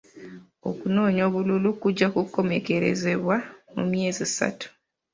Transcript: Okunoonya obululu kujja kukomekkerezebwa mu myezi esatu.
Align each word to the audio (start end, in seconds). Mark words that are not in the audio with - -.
Okunoonya 0.69 1.21
obululu 1.29 1.69
kujja 1.81 2.07
kukomekkerezebwa 2.15 3.35
mu 3.75 3.83
myezi 3.91 4.21
esatu. 4.27 4.67